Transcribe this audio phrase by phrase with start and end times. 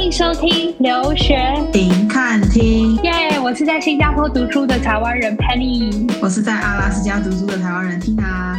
[0.00, 1.36] 欢迎收听留学
[1.70, 6.10] 停看听，耶我是在新加坡读书的台湾人 Penny。
[6.22, 8.56] 我是在阿拉斯加读书的台湾人 Tina。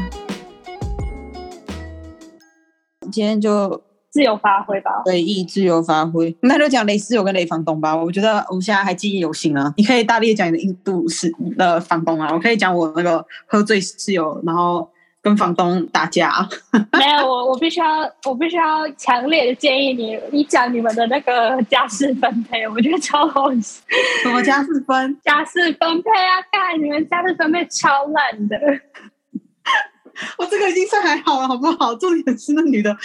[3.11, 4.91] 今天就自由发挥吧。
[5.07, 7.97] 随意自由发挥，那就讲雷室友跟雷房东吧。
[7.97, 9.73] 我觉得我们现在还记忆犹新啊。
[9.77, 14.87] 你可以大力地讲你的印度室的房东啊，我可以讲我那个喝醉室友，然后
[15.21, 16.47] 跟房东打架。
[16.97, 23.81] 没有，我我必须要，我必须要强烈的建议你，你讲你们的那个家事分配，我觉得超好笑。
[24.23, 25.19] 什么家事分？
[25.23, 28.57] 家事分配啊，看你们家事分配超烂的。
[30.37, 31.95] 我这个已经算还好了，好不好？
[31.95, 32.95] 重点是那女的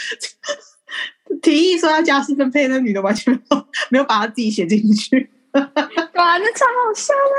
[1.43, 5.31] 提议说要家事分配，那女的完全没有没有把她自己写进去。
[6.15, 7.39] 哇，那超好笑啊！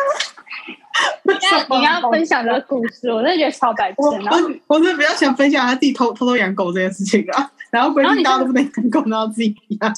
[1.23, 4.11] 你要 你刚刚分享的故事，我真的觉得超白痴我。
[4.11, 9.93] 我我是比较想分享他自己偷偷偷养狗这件事情啊， 然后规定大家都不能养狗，然后自己养，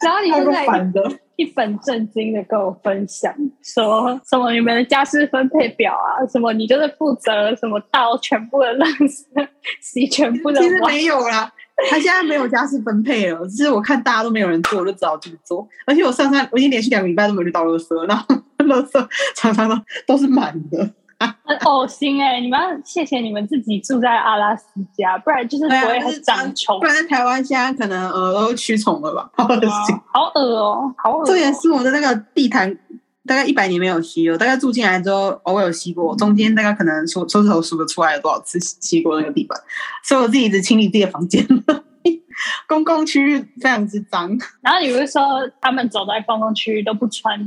[0.00, 0.46] 然后你太不
[0.92, 1.20] 就在。
[1.36, 3.30] 一本正经的跟我分享，
[3.62, 9.46] 说什么你们的家事分配表啊，什么你就是负责什么倒全部的垃圾，
[9.82, 10.94] 洗全部的其实碗。
[10.94, 11.52] 没有啦，
[11.90, 15.66] 他现在没有家事分配了，只是我看大家都没有人做，我就只好自己做。
[15.86, 18.24] 而且我上山，我已经连续两个礼拜都没有去倒垃圾，然后
[18.58, 20.90] 垃圾常常都都是满的。
[21.46, 26.84] 很呕心哎、你们要谢谢你们自己住在阿拉斯加，不然就是不对啊，会很就是长虫不。
[26.84, 29.30] 然台湾现在可能呃都驱虫了吧？
[29.32, 29.98] 好恶心。
[30.12, 31.24] 好恶哦、好恶、哦。
[31.24, 32.76] 重点是我的那个地毯
[33.26, 39.58] 大概一百年没有吸了，大概住进来之后偶尔有吸过，中间大概可能手手指头数得出来有多少次吸过那个地板，
[40.04, 41.46] 所以我自己一直清理自己的房间。
[42.68, 44.28] 公共区域非常之脏。
[44.60, 45.22] 然后你不是说
[45.60, 47.40] 他们走在公共区域都不穿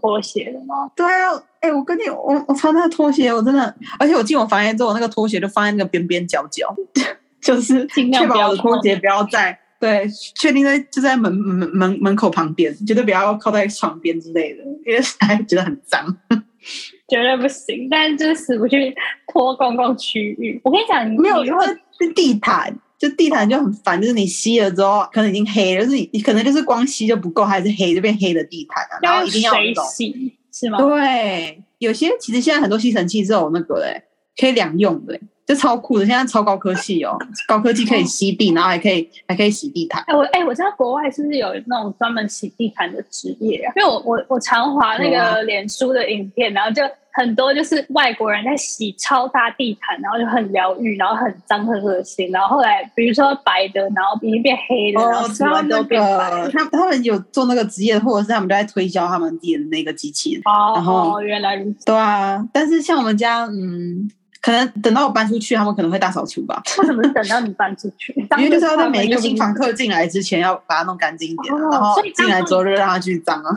[0.00, 0.90] 拖鞋的吗？
[0.96, 1.30] 对啊，
[1.60, 6.74] 哎、我跟你，我我穿那个拖鞋，我真的，而且我进我房间之后，那个拖鞋就放在那个边边角角，
[7.40, 16.16] 就是尽量不要确保我的拖鞋不要在对，确定在就在门门门门口旁边，绝对不要靠在床边之类的，因为实在觉得很脏。
[17.06, 18.94] 绝对不行，但是就是死不去
[19.30, 20.58] 拖公共区域。
[20.64, 29.52] 我跟你讲，你没有，你如果就是是地毯，就地毯就很烦，就是你吸了之后，可能已经黑了，就是你你可能就是光吸就不够，还是黑就变黑的地毯啊，然后一定要
[29.84, 30.78] 洗是吗？
[30.78, 34.02] 对，有些其实现在很多吸尘器是有那个嘞，
[34.40, 36.06] 可以两用的，就超酷的。
[36.06, 40.02] 现在超高科技哦，高科技可以吸地，然后还可以还可以洗地毯。
[40.06, 43.72] 哎、我哎、我知道国外是不是有那种专门洗地毯的职业啊？
[43.76, 46.82] 因为我我我常滑那个脸书的影片，然后就
[47.12, 56.50] 很多就是外国人在洗超大地毯，然后就很疗愈，然后很脏很恶心，然后后来比如说白的，然后已经变黑的，然后洗知道那完之后变白个了。
[56.50, 60.42] 他他们有做那个职业，或者是他们都在推销他们自己的那个机器人。
[60.44, 61.84] 然哦，原来如此。
[61.84, 64.10] 对啊，但是像我们家，嗯，
[64.44, 68.12] 可能等到我搬出去，他们可能会大扫除吧，为什么等到你搬出去？
[68.36, 69.54] 因为就是要在每一个新房。
[69.54, 73.50] 客进来之前要把它弄干净一点啊，哦然后进来之后就让它继续脏啊。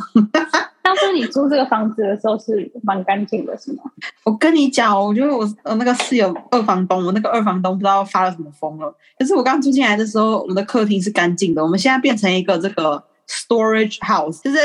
[0.82, 3.84] 当初你租这个房子的时候是蛮干净的，是吗？
[4.24, 8.96] 我跟你讲，我觉得我呃那个室友二房东，我那个二房东不知道发了什么疯了。
[9.20, 14.60] 可是我刚住进来的时候，我们的客厅是干净的，我们现在变成一个这个 storage house，就是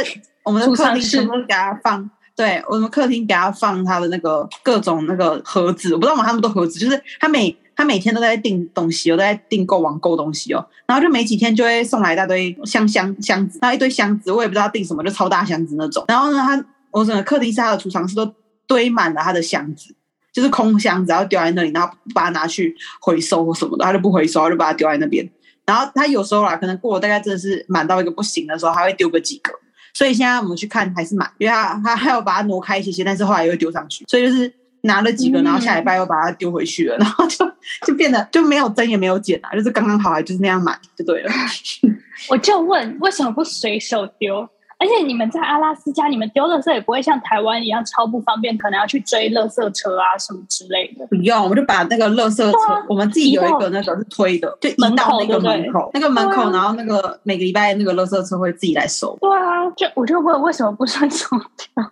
[0.44, 2.08] 我们的客厅全部都给他放。
[2.42, 16.04] 对，我们客厅给他放他的那个各种那个盒子，我不知道为什么他们都盒子，就是他每他每天都在订东西哦，都在订购网购东西哦，然后就没几天就会送来一大堆箱箱箱子，然后一堆箱子，我也不知道订什么，就超大箱子那种。
[16.08, 18.28] 然后呢，他我整个客厅是他的储藏室都
[18.66, 19.94] 堆满了他的箱子，
[20.32, 25.31] 就是空箱子，然后丢在那里，然后不把它拿去回收或什么的，他就不回收，他就把它丢在那边。
[25.64, 29.52] 然后他有时候啦，可能过了大概真的是满到一个不行的时候，他会丢个几个。
[29.94, 37.44] 所以现在我们去看还是满，因为他他还要把它挪开一些些，但是后来又丢上去，所以就是拿了几个，嗯然后下礼拜又把它丢回去了，然后就
[37.86, 41.32] 就变得就没有增也没有减啊，就是刚刚好，就是那样满就对了。
[42.28, 44.48] 我就问为什么不随手丢？
[44.82, 51.06] 而且你们在阿拉斯加，你们丢垃圾也不会像台湾一样超不方便，可能要去追垃圾车啊什么之类的。
[51.06, 61.85] 不用，我们就把那个垃圾车，啊我们自己有一个那个是推的，就移到那个门口，那个门口，然后那个每个礼拜那个垃圾车会自己来收，对啊，就我就问为什么不顺手丢？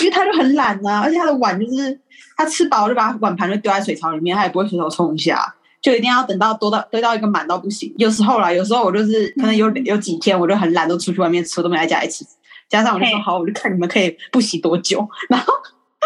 [0.00, 2.00] 因为他就很懒啊，而且他的碗就是
[2.36, 5.54] 他吃饱就把碗盘就丢在水槽里面，他也不会随手冲一下。
[5.80, 7.94] 就一定要等到多到堆到一个满到不行。
[7.98, 12.24] 有时候啦，有时候我就是可能有有几天我就很懒，都出去外面吃，都没在家里吃。
[12.68, 15.52] 加上我就说好，我就看你们可以不洗多久， 然后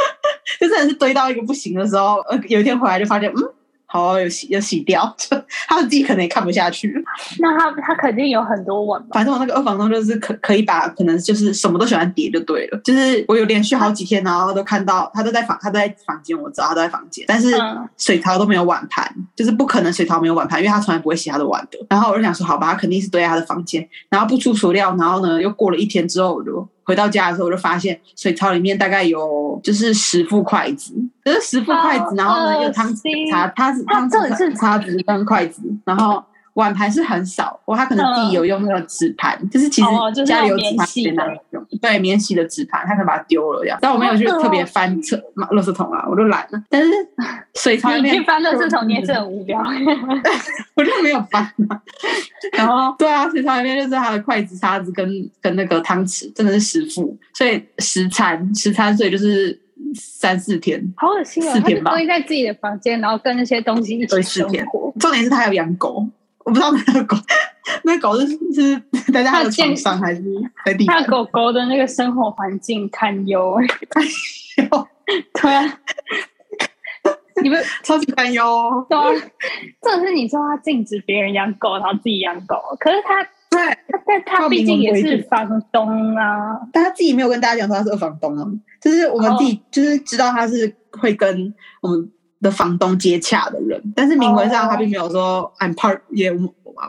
[0.60, 3.42] 就真的是堆到一个不行的时候，呃，有一天回来就发现，嗯，
[3.92, 5.36] 好有洗有洗掉，就
[5.68, 6.94] 他们自己可能也看不下去。
[7.40, 9.08] 那他他肯定有很多碗吧？
[9.14, 21.78] 反正我那个二房东就是可可以把可能就是什么都喜欢叠就对了，就是我有连续好几天，然后都看到他都在房他都在房间，我知道他都在房间，但是嗯水槽都没有碗盘，就是不可能水槽没有碗盘，因为他从来不会洗他的碗的。
[21.88, 30.92] 然后我就想说，好吧，他肯定是堆在他的房间，然后不出所料，然后呢又过了一天之后，我就回到家的时候，我就发现水槽里面大概有就是十副筷子，
[31.24, 36.22] 就是十副筷子，然后呢恶有汤匙心叉，它是它汤这里是匙叉子跟筷子，然后。
[36.60, 40.86] 碗盘是很少，或他可能自己有用那个纸盘，就是其实家里有纸盘
[41.80, 43.78] 对，免洗的纸盘，他可能把它丢了这样。
[43.80, 46.62] 但我没有去特别翻车垃圾桶啊，我都懒了。
[46.68, 46.90] 但是
[47.54, 49.58] 水槽里面你去翻垃圾桶，你也是很无聊。
[50.76, 51.80] 我就没有翻啊。
[52.52, 55.08] 然后 对啊，水槽里面就是他的筷子、叉子跟
[55.40, 59.58] 跟那个汤匙，真的是食副，所以十餐十餐，所以就是
[59.94, 60.82] 三四天。
[60.96, 61.52] 好恶心哦！
[61.54, 64.92] 他就四天吧堆在自己的房间，然后跟那些东西一起生活。
[64.98, 66.06] 重点是他还有养狗，
[66.44, 67.16] 我不知道那个狗，
[67.84, 68.76] 那狗是是
[69.12, 70.22] 待在他的床上还是
[70.64, 71.08] 在地板他？
[71.08, 73.56] 狗狗的那个生活环境堪忧。
[75.40, 75.80] 对啊，
[77.42, 78.86] 你们超级堪忧哦。
[78.88, 79.10] 对啊，
[79.82, 86.60] 这是你说他禁止别人养狗，然后自己养狗，可是他对，他但他毕竟也是房东啊。
[86.72, 88.46] 但他自己没有跟大家讲说他是二房东啊，
[88.80, 91.52] 就是我们自己就是知道他是会跟
[91.82, 92.10] 我们
[92.40, 96.32] 的房东接洽的人，但是明文上他并没有说 I'm part 也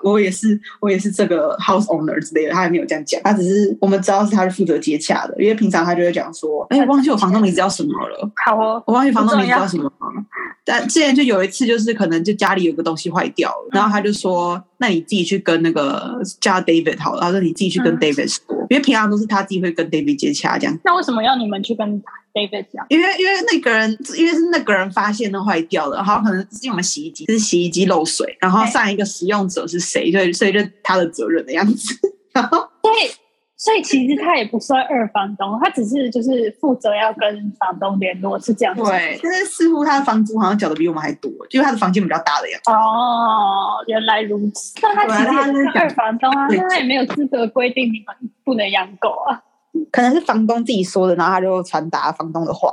[0.04, 8.32] 我我也是我也是这个 house owner 之类的，他也没有这样讲，他只是我们知道是他是负责接洽的，因为平常他就会讲说，哎、我忘记我房东名字叫什么了。
[8.46, 9.92] 好哦，我忘记房东名字叫什么了，
[10.66, 20.80] 但之前就有一次，就是可能就家里有个东西坏掉了，然后他就说：“那你自己去跟那个叫 David 好了。”他说：“你自己去跟嗯 David 说，因为平常都是他自己会跟 David 接洽这样。
[20.84, 22.02] 那为什么要你们去跟
[22.34, 22.86] David 讲？
[22.90, 31.96] 因为因为那个人，因为是那个人发现那坏掉了，然后可能是因为我们洗衣机是洗衣机漏水，然后上一个使用者是谁，所以所以就他的责任的样子。
[32.34, 33.12] 然后所以，
[33.58, 38.82] 所以其实他也不算二房东，他只是就是负责要跟房东联络，是这样子。
[38.84, 42.72] 对，但是似乎他的房租好像缴的比我们还多，因为他的房间比较大的样子。
[42.72, 44.74] 哦，原来如此。
[44.82, 49.42] 那他其实也是二房东啊，对那他也没有资格规定你们不能养狗啊。
[49.92, 52.70] 可能是房东自己说的，然后他就传达房东的话。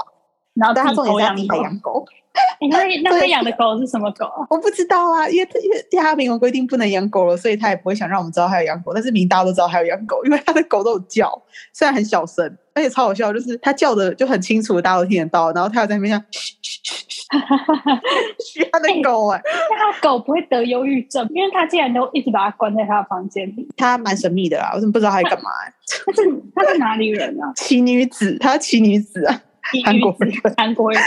[0.59, 1.63] 然后但他重点是他自己还狗。
[1.63, 2.07] 养狗，
[2.61, 2.79] 诶那
[3.11, 4.47] 那他养的狗是什么狗啊？
[4.51, 8.93] 我不知道啊，因为他因为他明文规定不能养狗了，所以他也不会想让我们知道他有养狗。
[8.93, 11.31] 但是明明大家都知道他有养狗，因为他的狗都有叫，
[11.73, 12.45] 虽然很小声，
[12.75, 15.53] 而且超好笑，就是他叫的就很清楚，大家都听得到。
[15.53, 17.19] 然后他有在那边这样嘘嘘嘘嘘
[18.63, 23.69] 嘘他的狗哎、那他狗不会得忧郁症，因为他竟然都一直把它关在他的房间里。
[23.77, 25.73] 他蛮神秘的啊，我怎么不知道他在干嘛、欸？
[26.07, 27.53] 他是他是哪里人啊？
[27.57, 29.43] 奇女子，他是奇女子啊，
[29.85, 31.01] 韩国人韩国人，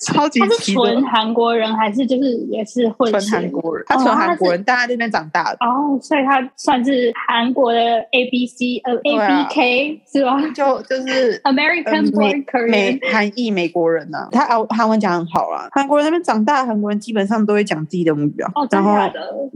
[0.00, 5.58] 超级他是纯韩国人还是就是也是混纯血韩国人，他纯韩国人，但他这边长大的。
[5.60, 11.40] 哦，所以他算是韩国的 A B C 呃 A B K 是吧就就是？
[11.44, 13.12] American 呃 born 美 Korean。
[13.12, 18.92] 韩裔美国人呐、他韩韩文讲很好啊，韩国人那边长大，韩国人基本上都会讲自己的母语啊，哦，然后？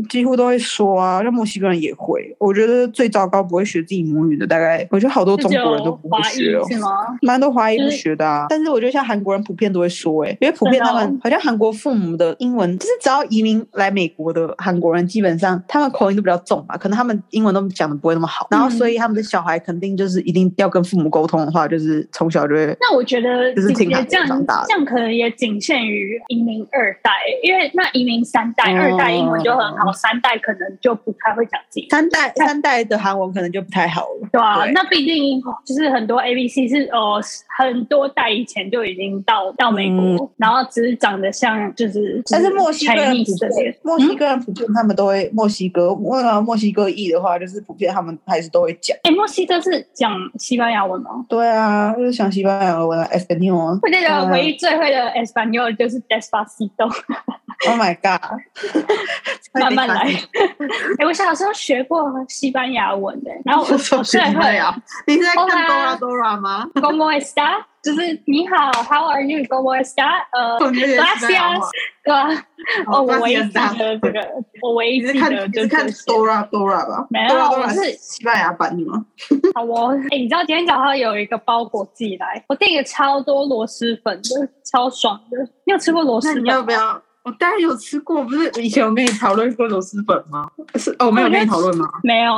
[0.08, 2.34] 几乎都会说啊，像墨西哥人也会。
[2.38, 6.64] 我觉得最糟糕不会学自己母语的，大概我觉得好多中国人都不会学哦。
[6.70, 6.88] 是吗？
[7.22, 24.66] 蛮多华裔不学的啊，但是我觉得像韩国人普遍都会说、欸，因为普遍他们好像韩国父母的英文，就是只要移民来美国的韩国人，基本上他们口音都比较重嘛，可能他们英文都讲的不会那么好，然后嗯所以他们的小孩肯定就是一定要跟父母沟通的话，就是从小就会那我觉得就是听韩也这样长大的。
[24.68, 27.10] 这样可能也仅限于移民二代，
[27.42, 28.86] 因为那移民三代，哦。
[28.86, 31.88] 二代英文就很好，三代可能就不太会讲自己。
[31.90, 34.28] 三代三代的韩文可能就不太好了。
[34.30, 34.72] 对啊，对。
[34.72, 37.20] 那毕竟就是很多 A B C 是哦，
[37.58, 48.96] 很多代以前就已经到到美国，然后只是长得像就是，嗯但是墨西哥人普遍，墨西哥人普遍他们都会墨西哥，为了墨西哥裔的话，就是普遍他们还是都会讲。
[49.02, 51.24] 哎，墨西哥是讲西班牙文吗？
[51.28, 56.90] 对啊，就是想西班牙文啊 e s p a n o l 我记得唯一最会的 Espanol 就是 Despacito。
[57.68, 58.20] Oh my god！
[59.60, 60.02] 慢慢来。
[60.98, 64.74] 哎、我小时候学过西班牙文的，然后我 我说西班牙，
[65.06, 67.62] 你是在看 Dora Dora 吗？？Como está？
[67.82, 70.24] 就是你好，How are you？¿Cómo está？
[70.32, 71.70] 呃 我觉得也是这样，Gracias，
[72.02, 72.46] 对吧？
[72.88, 74.28] 哦，我唯一记这个，
[74.60, 77.06] 我唯一看记得就是这些 Dora Dora 吧？
[77.10, 79.04] 没有 Dora 我 Dora 是西班牙版的吗？
[79.54, 79.96] 好哦。
[80.10, 85.38] 哎、你知道今天早上有一个包裹寄来，我订了超多螺蛳粉的，超爽的。
[85.64, 86.34] 你有吃过螺蛳？
[86.40, 87.00] 你要不要？
[87.26, 90.48] 我当然有吃过，不是以前我跟你讨论过螺蛳粉吗？
[90.76, 91.84] 是哦，我没有跟你讨论吗？
[92.04, 92.32] 没有，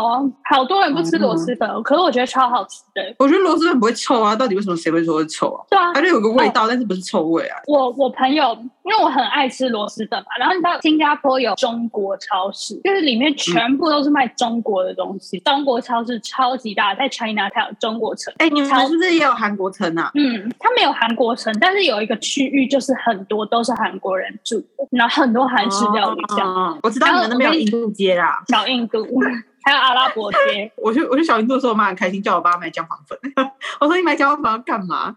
[0.51, 3.15] 好多人不吃螺蛳粉，可是我觉得超好吃的。
[3.19, 5.61] 我觉得螺蛳粉不会臭啊，到底为什么谁会说会臭啊？
[5.69, 7.59] 对啊，它就有个味道，但是不是臭味啊。
[7.67, 8.55] 我我朋友，
[8.85, 15.39] 因为我很爱吃螺蛳粉嘛，然后你知道新加坡有中国超市，就是里面全部都是卖中国的东西。
[15.41, 18.33] 中国超市超级大，在 China 它有中国城。
[18.39, 20.11] 哎，你们是不是也有韩国城啊？
[20.15, 26.79] 嗯，它没有韩国城，但是有一个区域就是很多都是韩国人住，然后很多韩式料理这样。
[26.83, 29.05] 我知道你们那边有印度街啦，小印度，
[29.65, 30.71] 还有阿拉伯街。
[30.79, 33.19] 我去我去小印度的时候，我妈很开心，叫我爸买姜黄粉。
[33.81, 35.15] 我说你买姜黄粉要干嘛？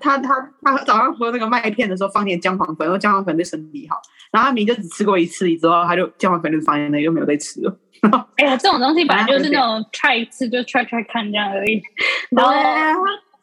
[0.00, 4.00] 他他他早上喝那个麦片的时候放点姜黄粉，然后姜黄粉对身体好。
[4.30, 7.76] 然后他明就只吃过一次，之后他就姜黄粉就放在那，又没有再吃了。
[8.36, 11.82] 哎呀，这种东西本来就是那种 try 一次就 try try 看这样而已。
[12.30, 12.52] 然后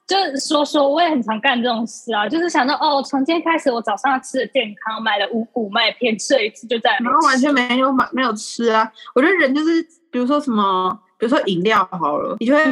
[0.08, 8.92] 就是说说，我也很常干这种事啊，就是想到哦，从今天开始我早上吃的健康，买了五谷麦片，吃了一次就再然后完全没有买没有吃啊。
[9.16, 9.82] 我觉得人就是，
[10.12, 12.64] 比如说什么，比如说饮料好了，你就会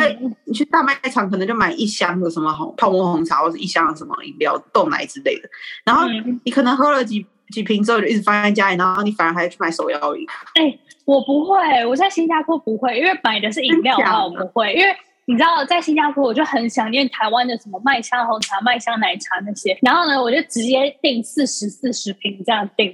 [0.45, 5.49] 你去大卖场可能就买一箱的什么红泡沫红茶，或者一箱的什么饮料豆奶之类的，
[5.83, 6.07] 然后
[6.43, 10.23] 你可能喝了几几瓶之后就一直放在家里，然后你反而还去买手摇饮。
[10.53, 14.95] 哎，我不会，我在新加坡不会，因为买的是饮料嘛，我不会，因为。
[15.25, 22.93] 你知道，在新加坡我就很想念台湾的什么麦香红茶、麦香奶茶那些，然后呢，我就直接订四十四十瓶这样订，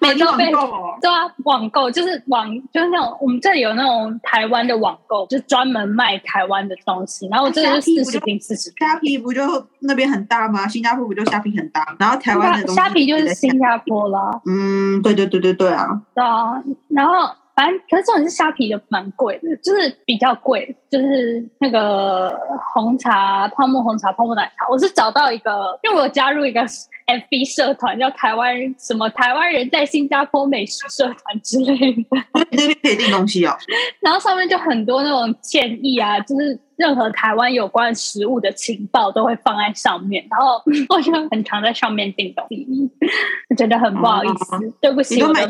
[0.00, 0.50] 每周被
[1.00, 8.72] 对啊，网购就是网就是那种我们这里有那种台湾的网购，就专门卖台湾的东西，然后我这就四十瓶四十。
[8.78, 9.42] 虾皮不就
[9.80, 10.68] 那边很大吗？
[10.68, 11.96] 新加坡不就虾皮很大？
[11.98, 14.40] 然后台湾的虾皮就是新加坡了。
[14.46, 16.00] 嗯，对对对对对啊。
[16.14, 17.34] 对啊，然后。
[17.54, 22.36] 反正，可是这种是虾皮的，蛮贵的，就是比较贵，就是那个
[22.74, 24.66] 红茶、泡沫红茶、泡沫奶茶。
[24.68, 32.04] 我是找到一个，因为我加入一个 FB 社团，叫台湾什么台湾人在新加坡美食社团之类的。
[32.34, 33.56] 那边可以订东西哦。
[34.00, 36.58] 然后上面就很多那种建议啊，就是。
[36.76, 42.66] 任何台湾有关食物的情报都会放在上面，然后 我就很常在上面订东西，
[43.56, 45.46] 觉得很不好意思，对不起，我买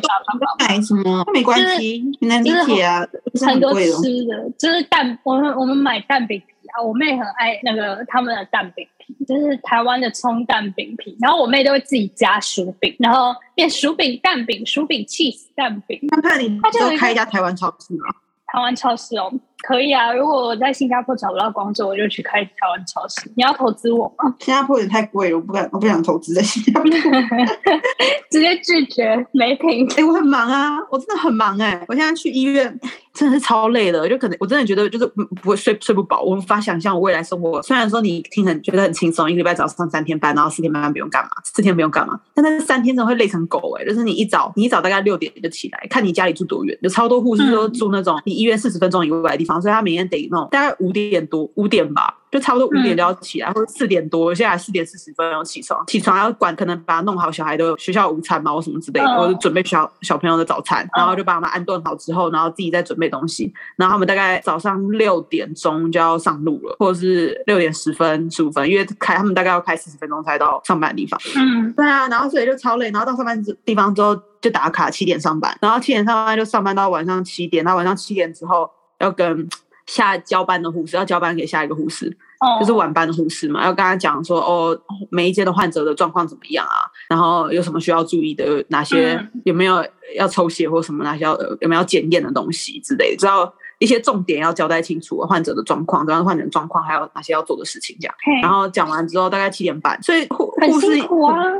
[0.58, 1.24] 买什么？
[1.32, 3.06] 没关系，能理解啊。
[3.46, 15.98] 很多吃的，就是蛋，我们我们买蛋饼皮啊，我妹很爱那个他们的蛋饼皮，就是台湾的葱蛋饼皮，然后我妹都会自己加薯饼，然后变薯饼蛋饼、薯饼 cheese 蛋饼。
[16.10, 18.14] 看看你，他就开一家台湾超市吗？
[18.52, 19.32] 台湾超市哦。
[19.66, 23.30] 可以啊，如果我在新加坡找不到工作，我就去开台湾超市。
[23.34, 24.34] 你要投资我吗？
[24.40, 26.90] 新加坡也太贵了，我不敢，我不想投资在新加坡。
[28.30, 29.88] 直接拒绝，没品。
[29.96, 32.78] 哎，我很忙啊，我真的很忙哎，我现在去医院
[33.14, 37.62] 真的是超累的，就可能我真的觉得就是不会睡睡不饱，我无法想象我未来生活。
[37.62, 50.48] 虽然说你听很觉得很轻松，一个礼拜早上三天班，然后四天班不用干嘛，四天不用干嘛，但那三天真的会累成狗哎，就是你一早你一早大概六点就起来，看你家里住多远，有超多护士都住那种离医院四十分钟以外的地方，所以他每天得弄。
[50.50, 71.20] 大概五点多，五点吧，就差不多五点就要起来，或者四点多，现在四点四十分要起床，起床要管，可能把它弄好，小孩的学校午餐嘛，或什么之类的，或者准备小小朋友的早餐，然后就把他们安顿好之后，然后自己再准备东西，然后他们大概早上六点钟就要上路了，或者是六点十分、十五分，因为开他们大概要开四十分钟才到上班的地方。
[71.36, 78.70] 嗯，对啊，然后所以就超累，然后到上班地方之后就打卡，七点上班，然后七点上班就上班到晚上七点，到晚上七点之后
[79.04, 79.48] 要跟。
[79.86, 82.10] 下交班的护士要交班给下一个护士，
[82.58, 84.74] 就是晚班的护士嘛，要跟他讲说哦，
[85.10, 93.52] 每一间的患者的状况怎么样啊，然后有什么需要注意的，哪些有没有要抽血或什么，哪些要有没有检验的东西之类的，知道。
[93.78, 98.14] 一些重点要交代清楚，患者的状况，然后患者的状况，还有哪些要做的事情，这样。
[98.42, 100.98] 然后讲完之后，大概七点半，所以护护士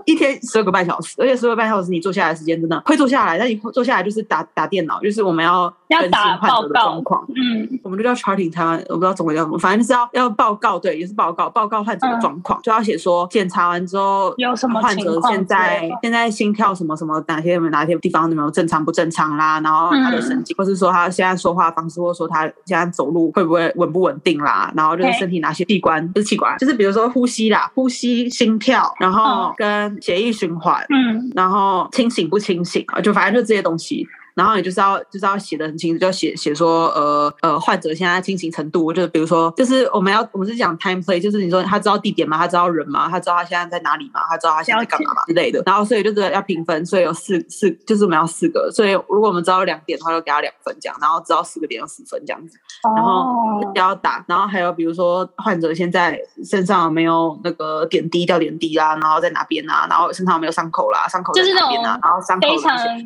[0.05, 7.27] 一天十二个半小时，而且十二个半小时你坐下来时间真的会坐下来，但你坐下来就是打打电脑，就是我们要更新患者的状况。
[7.35, 22.04] 嗯，我们就叫 charting 台湾，我不知道中文叫什么，反正就是要要报告，对，也是报告报告患者的状况，就要写说检查完之后有什么患者现在现在心跳什么什么，哪些哪些地方有没有正常不正常啦，然后他的神经，或是说他现在说话方式。
[22.05, 24.71] 或者说他现在走路会不会稳不稳定啦？
[24.77, 33.01] 然后就是身体哪些器官不是器官，就是比如说呼吸啦，呼吸、心跳，然后跟血液循环，嗯，然后清醒不清醒啊？
[33.01, 34.07] 就反正就这些东西。
[34.35, 42.37] 然后你就是要就是要写的很清楚，就要写写说呃呃患者现在清醒程度，就是比如说就是我们要我们是讲 time play，就是你说他知道地点吗？
[42.37, 43.09] 他知道人吗？
[43.09, 44.21] 他知道他现在在哪里吗？
[44.29, 45.63] 他知道他现在在干嘛吗之类的。
[45.65, 52.59] 然后所以就是要评分，所以有四四就是我们要四个，所以如果我们知道两点的话，就给他两分这样，然后知道四个点有四分这样子。
[52.97, 62.49] 然后，要打，然后还有比如说患者现在身上有没有那个点滴掉点滴啦，然后在哪边啊，然后身上有没有伤口啦，伤口就是那哪边啊，然后伤口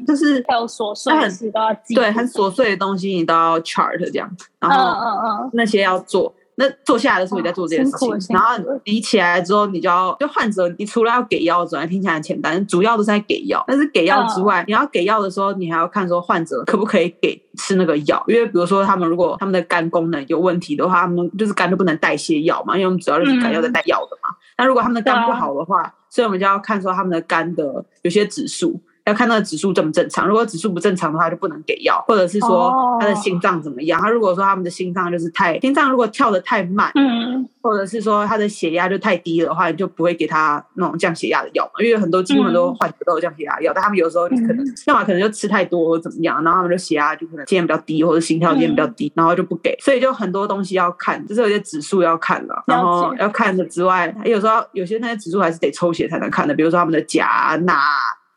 [0.06, 5.06] 就是还有琐碎的事都要记，对很琐碎的东西你都要 chart 这样，然嗯后嗯
[5.44, 6.34] 嗯，那些要做。
[6.60, 13.62] 那坐下来的时候你在做这件事情然后你起来之后，你就要就患者，你除了要给药之外，听起来很简单，主要都是在给药。
[13.68, 24.34] 但是给药之嗯外，你要给药的时候，你还要看说患者可不可以给吃那个药，因为比如说他们如果他们的肝功能有问题的话，他们就是肝就不能代谢药嘛，因为我们主要就是肝药在带药的嘛。
[24.56, 28.80] 那如果他们的肝不好的话，所以我们就要看说他们的肝的有些指数。
[29.08, 34.00] 要看那个指数正不正常，如果指数不正常的话，就不能给药，或者是说他的哦心脏怎么样。
[34.00, 44.74] 他如果说他们的心脏就是太心脏如果跳得太慢，嗯，或者是说他的血压就太低的话，你就不会给他那种降血压的药嘛，因为很多几乎很多患者都有降血压药，但他们有时候可能嗯。
[44.86, 57.74] 要么可能就吃太多或怎么样，然后他们就血压就可能今天比较低，或者心跳今天比较低，然后就不给，所以就很多东西要看，就是有些指数要看了，然后要看的之外，有时候有些那些指数还是得抽血才能看的，比如说他们的钾、钠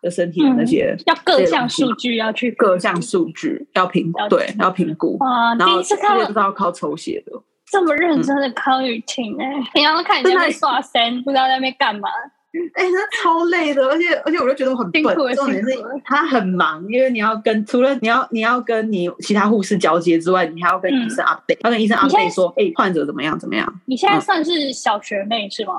[0.02, 5.18] 的身体的那些要各项数据要去各项数据要评对要评估。
[5.20, 7.32] 啊，然后这第一次看些都是要靠抽血的，
[7.72, 12.10] 这么认真的康雨婷哎，平常看你在那刷身，不知道在那边干嘛，
[12.76, 15.02] 哎、那超累的，而且而且我就觉得我很笨。
[15.36, 15.70] 重点是
[16.04, 23.82] 他很忙，因为你要跟除了你要你要跟你其他护士交接之外，你还要跟医生 update，、要跟医生 update 说，哎、患者怎么样怎么样？
[23.86, 25.74] 你现在算是小学妹是吗？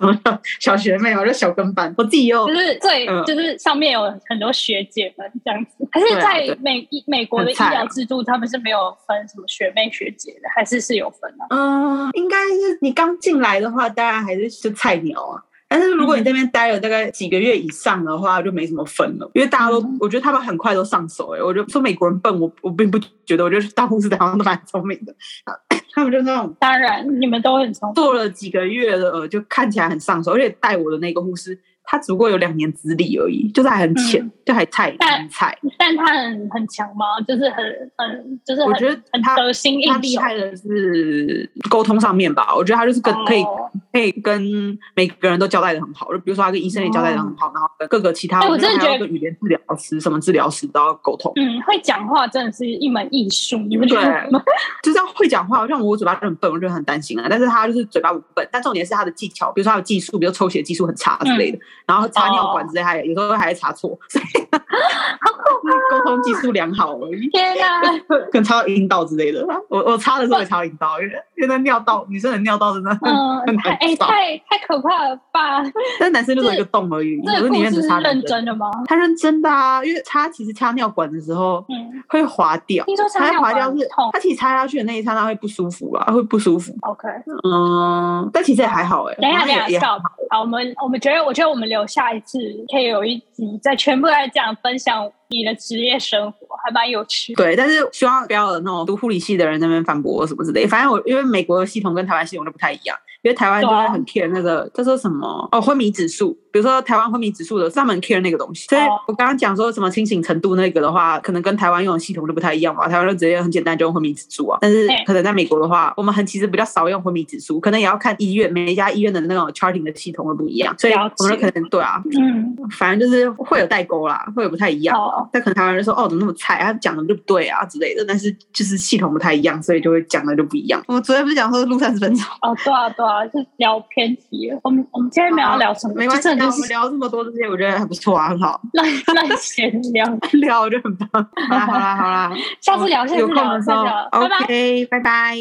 [0.60, 1.14] 小学妹？
[1.16, 11.46] 我就小跟班，我自己也有就是最嗯就是上面有很多学姐们这样子，还是在对美美国的医疗制度，他们是没有分什么学妹学姐的，还是是有分啊？
[11.50, 15.42] 嗯，应该是你刚进来的话，当然还是就菜鸟啊。
[15.72, 21.38] 但是如果你那边待了大概几个月以上的话，就没什么分了，因为大家都，嗯我觉得他们很快都上手、欸。
[21.38, 25.14] 哎，我就说美国人笨，我我并不觉得，我觉得大护士好像都蛮聪明的，
[25.94, 27.94] 他们就那种当然，你们都很聪明。
[27.94, 35.56] 做了几个月的，呃就看起来很上手，而且带我的那个护士，她只不过有两年资历而已，就是还很浅，嗯就还菜但很菜。
[35.78, 37.04] 但他很很强吗？
[37.28, 37.64] 就是很
[37.96, 40.16] 很就是我觉得他得心应他厉。
[40.16, 54.28] 害的是沟通上面吧，我觉得他就是跟、可以哦可以跟每个人都交代的很好，就比如说他跟医生也交代的很好，然后跟各个其他，哎我真的觉得跟语言治疗师、什么治疗师都要沟通，嗯，会讲话真的是一门艺术，你们觉得？
[54.82, 55.66] 就这样会讲话。
[55.66, 57.26] 像我嘴巴就很笨，我就很担心啊。
[57.28, 64.24] 但是他就是嘴巴不笨，但重点是他的技巧，比如说他的技术，比如抽血技术很差之类的，然后插尿管之类，他也有时候还会插错，所以
[65.90, 67.28] 沟通技术良好而已。
[67.28, 67.80] 天哪！
[68.08, 75.62] 可能插到阴道之类的，我我插的时候也插到阴道，因为因为那尿道女生的尿道真的很、嗯，很太哎、难找，太太可怕了吧？
[76.00, 78.70] 但男生就是一个洞而已，这我里面个故事是只插认真的吗？
[78.86, 84.08] 他认真的啊，因为插其实插尿管的时候嗯，会滑掉，听说插尿滑掉是痛。
[84.12, 86.72] 它其实插下去的那一刹那会不舒服啊，会不舒服。
[86.82, 87.08] OK，
[87.44, 90.00] 嗯，但其实也还好哎、等一下，等一下，stop。
[90.30, 92.38] 好，我们我们觉得，我觉得我们留下一次，
[92.72, 97.34] 可以有一集再全部来讲分享你的职业生活，还蛮有趣。
[97.34, 100.66] 对，但是希望不要有那种读护理系的人在那边反驳我什么之类。
[100.66, 108.66] 反正我因为美国的系统跟台湾系统都不太一样，因为台湾就会很 care 那个叫做什么哦昏迷指数，比如说台湾昏迷指数的，专门 care 那个东西。
[108.68, 112.88] 所以哦我刚刚讲说什么清醒程度那个的话，可能跟台湾用的系统就不太一样吧。
[112.88, 124.96] 台湾就直接很简单就用昏迷指数啊，但是可能在美国的话，我们很其实比较少用昏迷指数，可能也要看医院每一家医院的那种 charting 的系统会不一样，所以我们可能对啊，嗯，反正就是会有代沟啦，会有不太一样。
[124.96, 126.60] 哦，但可能台湾人说哦，怎么那么菜？
[126.62, 130.82] 他讲的就不对啊之类的，但是就是系统不太一样，所以就会讲的就不一样。
[130.86, 134.58] 我昨天不是讲说录三十分钟，哦，对啊，对啊，是聊偏题了。
[134.64, 140.04] 我们我们今天没有要聊什么，没关系啊，就真的就是我们聊这么多这些，我觉得还不错啊，很好 那那闲聊。
[140.34, 141.08] 聊，我觉得很棒。
[141.48, 144.08] 好啦好啦好啦， 下次聊，下次聊，下次聊。
[144.12, 145.36] ，OK，拜拜。